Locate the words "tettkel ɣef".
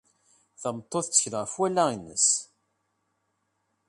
1.07-1.53